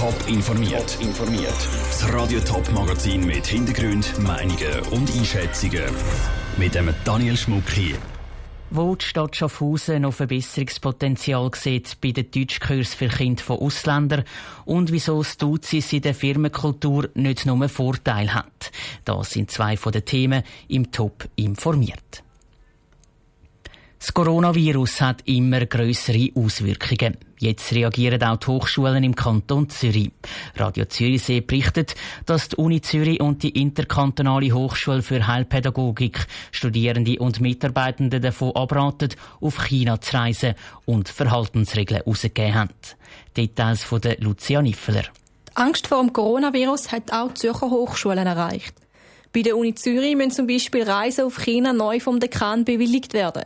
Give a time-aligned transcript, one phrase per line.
[0.00, 0.96] Top informiert.
[1.02, 1.68] informiert.
[1.90, 5.94] Das Radio Top Magazin mit Hintergrund, Meinungen und Einschätzungen
[6.56, 7.98] mit dem Daniel Schmuck hier.
[8.70, 14.24] Wo die Stadt Schaffhausen noch Verbesserungspotenzial sieht bei den Deutschkurs für Kinder von Ausländern
[14.64, 18.72] und wieso das Duzis in der Firmenkultur nicht nur Vorteil hat.
[19.04, 22.22] Das sind zwei von den Themen im Top informiert.
[24.00, 27.18] Das Coronavirus hat immer größere Auswirkungen.
[27.38, 30.12] Jetzt reagieren auch die Hochschulen im Kanton Zürich.
[30.56, 31.94] Radio Zürichsee berichtet,
[32.24, 39.10] dass die Uni Zürich und die interkantonale Hochschule für Heilpädagogik Studierende und Mitarbeitende davon abraten,
[39.42, 40.54] auf China zu reisen
[40.86, 42.70] und Verhaltensregeln herausgegeben haben.
[43.36, 45.02] Details von Lucia Niffeler.
[45.02, 48.74] Die Angst vor dem Coronavirus hat auch die Zürcher Hochschulen erreicht.
[49.32, 53.44] Bei der Uni Zürich müssen zum Beispiel Reisen auf China neu vom Dekan bewilligt werden.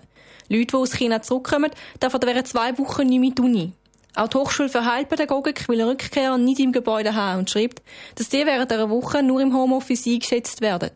[0.48, 1.70] Leute, die aus China zurückkommen,
[2.02, 3.72] dürfen während zwei Wochen nicht mit Uni.
[4.14, 7.82] Auch die Hochschule für Heilpädagogik will Rückkehrer nicht im Gebäude haben und schreibt,
[8.14, 10.90] dass die während einer Woche nur im Homeoffice eingesetzt werden.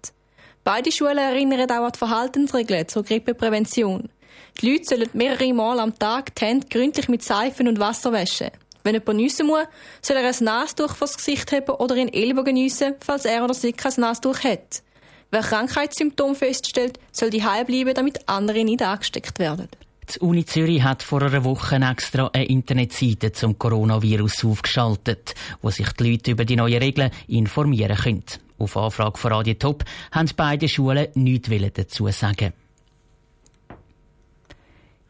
[0.65, 4.09] Beide Schulen erinnern auch an die Verhaltensregeln zur Grippeprävention.
[4.61, 8.51] Die Leute sollen mehrere Mal am Tag die Hände gründlich mit Seifen und Wasser waschen.
[8.89, 9.67] Wenn jemand nüssen muss,
[10.01, 13.75] soll er ein Nastuch vors Gesicht haben oder in Ellbogen nüssen, falls er oder sie
[13.75, 14.83] kein Nastuch hat.
[15.31, 19.69] Wer Krankheitssymptome feststellt, soll die bleiben, damit andere nicht angesteckt werden.
[20.09, 25.93] Die Uni Zürich hat vor einer Woche extra eine Internetseite zum Coronavirus aufgeschaltet, wo sich
[25.93, 28.25] die Leute über die neuen Regeln informieren können.
[28.59, 32.55] Auf Anfrage von Radio Top haben beide Schulen nichts dazu sagen.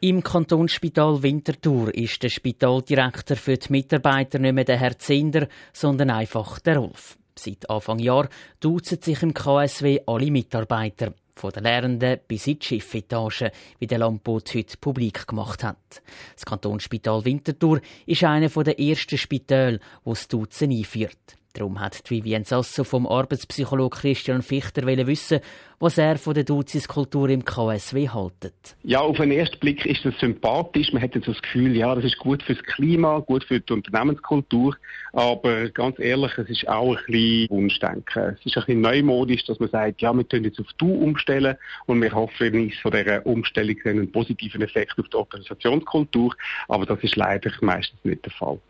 [0.01, 6.11] Im Kantonsspital Winterthur ist der Spitaldirektor für die Mitarbeiter nicht mehr der Herr Zinder, sondern
[6.11, 7.19] einfach der Rolf.
[7.35, 8.29] Seit Anfang Jahr
[8.61, 13.99] duzen sich im KSW alle Mitarbeiter, von den Lehrenden bis in die Chefetage, wie der
[13.99, 16.01] Lampot heute publik gemacht hat.
[16.37, 21.38] Das Kantonsspital Winterthur ist einer der ersten Spitäle, wo das Duzen einführt.
[21.55, 25.41] Darum hat Vivienne Sasso vom Arbeitspsychologe Christian Fichter wissen,
[25.81, 28.77] was er von der Duziskultur im KSW haltet.
[28.83, 30.93] Ja, auf den ersten Blick ist das sympathisch.
[30.93, 34.77] Man hat jetzt das Gefühl, ja, das ist gut fürs Klima, gut für die Unternehmenskultur.
[35.13, 38.37] Aber ganz ehrlich, es ist auch ein bisschen Wunschdenken.
[38.39, 41.57] Es ist ein bisschen neumodisch, dass man sagt, ja, wir können jetzt auf Du umstellen
[41.87, 46.35] und wir hoffen uns von dieser Umstellung einen positiven Effekt auf die Organisationskultur.
[46.69, 48.61] Aber das ist leider meistens nicht der Fall.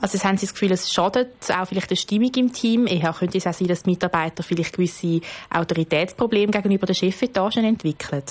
[0.00, 2.86] Also haben Sie das Gefühl, es schadet auch vielleicht der Stimmung im Team?
[2.86, 5.20] Eher könnte es auch sein, dass Mitarbeiter vielleicht gewisse
[5.50, 8.22] Autoritätsprobleme gegenüber der Chefetage entwickeln?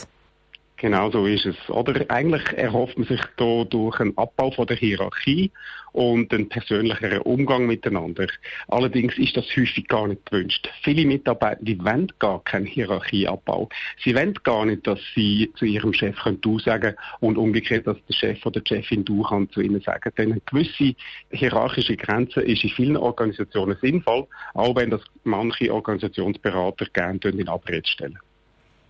[0.79, 1.55] Genau so ist es.
[1.69, 5.51] Oder eigentlich erhofft man sich da durch einen Abbau von der Hierarchie
[5.91, 8.27] und einen persönlicheren Umgang miteinander.
[8.67, 10.69] Allerdings ist das häufig gar nicht gewünscht.
[10.83, 13.69] Viele Mitarbeiter, die wollen gar keinen Hierarchieabbau.
[14.03, 17.97] Sie wollen gar nicht, dass sie zu ihrem Chef können du sagen und umgekehrt, dass
[18.07, 20.11] der Chef oder die Chefin du kann zu ihnen sagen.
[20.15, 20.95] Denn eine gewisse
[21.31, 27.87] hierarchische Grenze ist in vielen Organisationen sinnvoll, auch wenn das manche Organisationsberater gerne in Abrede
[27.87, 28.19] stellen.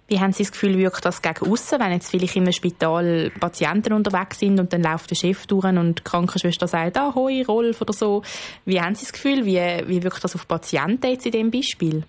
[0.08, 3.92] Wie haben Sie das Gefühl, wirkt das gegen außen, wenn jetzt vielleicht im Spital Patienten
[3.92, 7.82] unterwegs sind und dann läuft der Chef durch und die Krankenschwester sagt, ah, hoi, Rolf
[7.82, 8.24] oder so.
[8.64, 12.04] Wie haben Sie das Gefühl, wie, wie wirkt das auf Patienten jetzt in diesem Beispiel?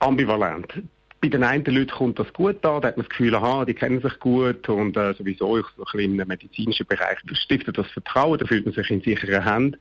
[0.00, 0.82] Ambivalent
[1.22, 3.74] bei den einen Leuten kommt das gut an, da hat man das Gefühl, aha, die
[3.74, 8.40] kennen sich gut und äh, sowieso so ein bisschen im medizinischen Bereich stiftet das Vertrauen,
[8.40, 9.76] da fühlt man sich in sicheren Händen.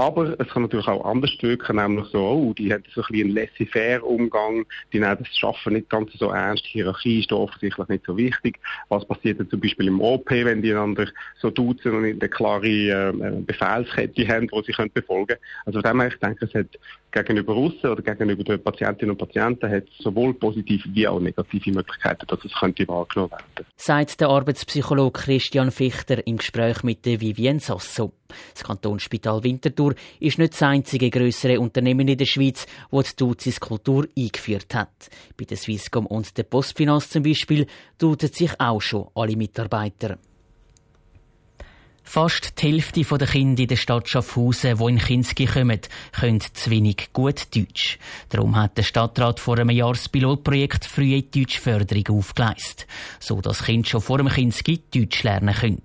[0.00, 3.26] Aber es kann natürlich auch anders wirken, nämlich so, oh, die haben so ein bisschen
[3.26, 7.36] einen laissez-faire Umgang, die nehmen das Schaffen nicht ganz so ernst, die Hierarchie ist da
[7.36, 8.58] offensichtlich nicht so wichtig.
[8.88, 11.06] Was passiert denn zum Beispiel im OP, wenn die einander
[11.38, 13.12] so duzen und eine klare äh,
[13.44, 15.40] Befehlskette haben, die sie können befolgen können?
[15.66, 16.78] Also von dem her, ich denke, es hat
[17.10, 22.26] gegenüber Russen oder gegenüber den Patientinnen und Patienten hat sowohl positive wie auch negative Möglichkeiten,
[22.26, 23.66] dass es könnte wahrgenommen werden.
[23.76, 28.14] Sagt der Arbeitspsychologe Christian Fichter im Gespräch mit der Vivienne Sasso.
[28.54, 34.06] Das Kantonsspital Winterthur ist nicht das einzige größere Unternehmen in der Schweiz, das die Duzis-Kultur
[34.16, 35.10] eingeführt hat.
[35.36, 37.66] Bei der Swisscom und der Postfinance zum Beispiel
[37.98, 40.18] duzen sich auch schon alle Mitarbeiter.
[42.12, 45.78] Fast die Hälfte der Kinder in der Stadt Schaffhausen, die in Kinski kommen,
[46.10, 48.00] können zu wenig gut Deutsch.
[48.30, 52.88] Darum hat der Stadtrat vor einem Jahr das Pilotprojekt Frühe Deutschförderung aufgeleistet,
[53.20, 55.82] so dass Kinder schon vor dem Kinski Deutsch lernen können.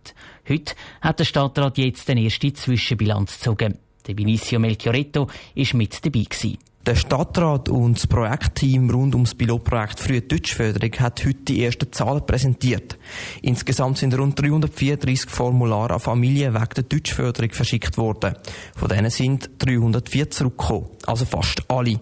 [0.49, 3.77] Heute hat der Stadtrat jetzt eine erste Zwischenbilanz gezogen.
[4.07, 6.23] Der Vinicio Melchioretto war mit dabei.
[6.23, 6.57] Gewesen.
[6.85, 12.23] Der Stadtrat und das Projektteam rund ums Pilotprojekt Frühe Deutschförderung hat heute die ersten Zahlen
[12.23, 12.99] präsentiert.
[13.41, 18.35] Insgesamt sind rund 334 Formulare an Familien wegen der Deutschförderung verschickt worden.
[18.75, 21.99] Von denen sind 304 zurückgekommen, also fast alle.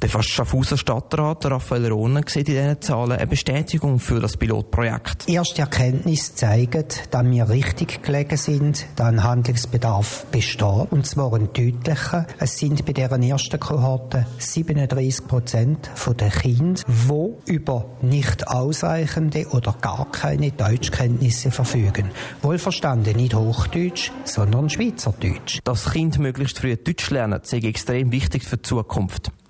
[0.00, 5.28] Der fast Schaffhauser Stadtrat Raphael Rohner sieht in diesen Zahlen eine Bestätigung für das Pilotprojekt.
[5.28, 10.62] Erste Erkenntnisse zeigen, dass wir richtig gelegen sind, dass ein Handlungsbedarf besteht.
[10.90, 12.26] Und zwar ein deutlicher.
[12.38, 19.74] Es sind bei deren ersten Kohorte 37 Prozent der Kinder, die über nicht ausreichende oder
[19.80, 22.10] gar keine Deutschkenntnisse verfügen.
[22.42, 25.60] Wohlverstanden nicht Hochdeutsch, sondern Schweizerdeutsch.
[25.64, 29.30] Das Kind möglichst früh Deutsch lernen, ist extrem wichtig für die Zukunft.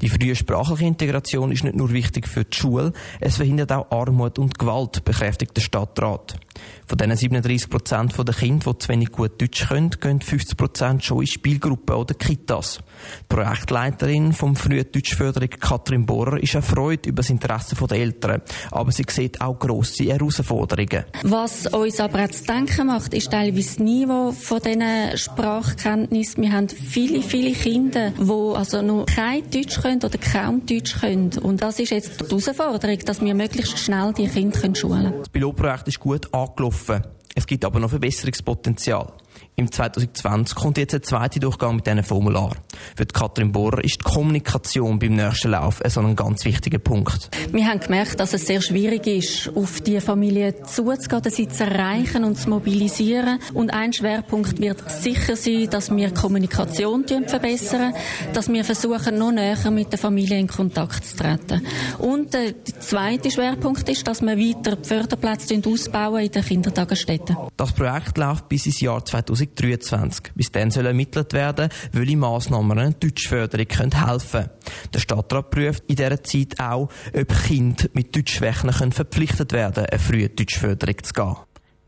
[0.00, 4.38] Die frühe sprachliche Integration ist nicht nur wichtig für die Schule, es verhindert auch Armut
[4.38, 6.38] und Gewalt, bekräftigt der Stadtrat.
[6.86, 11.04] Von diesen 37 Prozent der Kinder, die zu wenig gut Deutsch können, gehen 50 Prozent
[11.04, 12.78] schon in Spielgruppen oder Kitas.
[12.78, 18.92] Die Projektleiterin vom frühen Deutschförderung Katrin Bohrer ist erfreut über das Interesse der Eltern, aber
[18.92, 21.04] sie sieht auch grosse Herausforderungen.
[21.24, 26.42] Was uns aber auch zu denken macht, ist teilweise das Niveau von diesen Sprachkenntnissen.
[26.42, 31.30] Wir haben viele, viele Kinder, die also noch kein Deutsch können oder kaum Deutsch können.
[31.38, 35.18] Und das ist jetzt die Herausforderung, dass wir möglichst schnell die Kinder schulen können.
[35.18, 37.02] Das Pilotprojekt ist gut angelaufen.
[37.34, 39.12] Es gibt aber noch Verbesserungspotenzial.
[39.58, 42.52] Im 2020 kommt jetzt ein zweiter Durchgang mit diesen Formular.
[42.94, 47.28] Für die Katrin Bohrer ist die Kommunikation beim nächsten Lauf so ein ganz wichtiger Punkt.
[47.50, 52.22] Wir haben gemerkt, dass es sehr schwierig ist, auf die Familie zuzugehen, sie zu erreichen
[52.22, 53.40] und zu mobilisieren.
[53.52, 57.94] Und ein Schwerpunkt wird sicher sein, dass wir die Kommunikation verbessern,
[58.32, 61.66] dass wir versuchen, noch näher mit der Familie in Kontakt zu treten.
[61.98, 67.36] Und der zweite Schwerpunkt ist, dass wir weiter die Förderplätze ausbauen in den Kindertagesstätten.
[67.56, 69.27] Das Projekt läuft bis ins Jahr 2020.
[69.34, 70.32] 2023.
[70.34, 74.50] Bis dann soll ermittelt werden, welche Massnahmen einer Deutschförderung helfen können.
[74.94, 80.28] Der Stadtrat prüft in dieser Zeit auch, ob Kinder mit Deutschschwächen verpflichtet werden eine frühe
[80.28, 81.36] Deutschförderung zu gehen.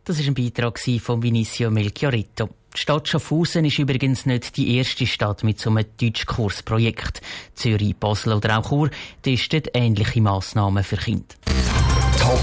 [0.05, 2.49] Das war ein Beitrag von Vinicio Melchiorito.
[2.75, 7.21] Die Stadt Schaffhausen ist übrigens nicht die erste Stadt mit so einem Deutschkursprojekt.
[7.55, 8.91] Zürich, Basel oder auch Chur
[9.23, 11.35] testen ähnliche Massnahmen für Kinder.